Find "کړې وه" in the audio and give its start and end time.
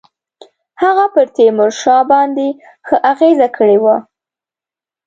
3.57-3.97